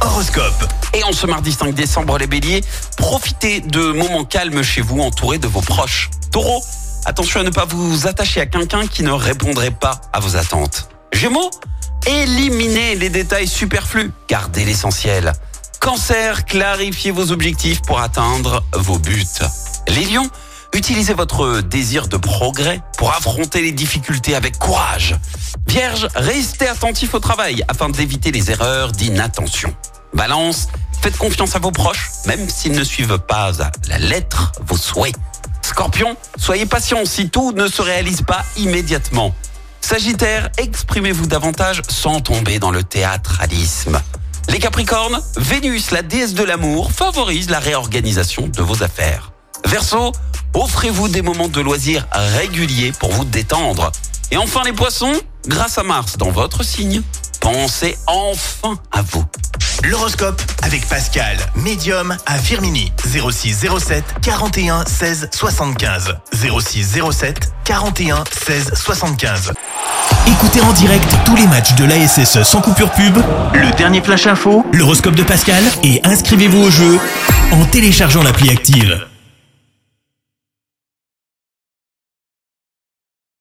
[0.00, 0.66] Horoscope.
[0.92, 2.64] Et en ce mardi 5 décembre, les béliers,
[2.96, 6.10] profitez de moments calmes chez vous, entourés de vos proches.
[6.32, 6.64] Taureau,
[7.04, 10.88] attention à ne pas vous attacher à quelqu'un qui ne répondrait pas à vos attentes.
[11.12, 11.50] Gémeaux,
[12.08, 15.32] éliminez les détails superflus, gardez l'essentiel.
[15.80, 19.24] Cancer, clarifiez vos objectifs pour atteindre vos buts.
[19.86, 20.28] Les lions,
[20.74, 25.14] utilisez votre désir de progrès pour affronter les difficultés avec courage.
[25.76, 29.76] Vierge, restez attentif au travail afin d'éviter les erreurs d'inattention.
[30.14, 30.68] Balance,
[31.02, 35.14] faites confiance à vos proches, même s'ils ne suivent pas à la lettre vos souhaits.
[35.60, 39.34] Scorpion, soyez patient si tout ne se réalise pas immédiatement.
[39.82, 44.00] Sagittaire, exprimez-vous davantage sans tomber dans le théâtralisme.
[44.48, 49.30] Les Capricornes, Vénus, la déesse de l'amour, favorise la réorganisation de vos affaires.
[49.66, 50.12] Verseau,
[50.54, 53.92] offrez-vous des moments de loisirs réguliers pour vous détendre.
[54.30, 55.12] Et enfin les Poissons,
[55.46, 57.02] grâce à Mars dans votre signe,
[57.40, 59.24] pensez enfin à vous.
[59.84, 62.92] L'horoscope avec Pascal, médium à Firmini.
[63.04, 66.14] 06 07 41 16 75.
[66.32, 69.52] 06 07 41 16 75.
[70.26, 73.16] Écoutez en direct tous les matchs de l'ASSE sans coupure pub,
[73.54, 76.98] le dernier flash info, l'horoscope de Pascal et inscrivez-vous au jeu
[77.52, 79.06] en téléchargeant l'appli active.